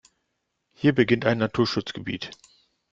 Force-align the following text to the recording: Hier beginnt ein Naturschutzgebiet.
Hier 0.73 0.95
beginnt 0.95 1.25
ein 1.27 1.37
Naturschutzgebiet. 1.37 2.31